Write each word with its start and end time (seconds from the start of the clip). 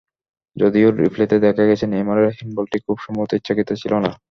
যদিও 0.55 0.87
রিপ্লেতে 0.95 1.35
দেখা 1.39 1.63
গেছে, 1.65 1.85
নেইমারের 1.87 2.27
হ্যান্ডবলটি 2.29 2.77
খুব 2.85 2.97
সম্ভবত 3.05 3.31
ইচ্ছাকৃত 3.33 3.69
ছিল 3.81 3.93
না। 4.05 4.11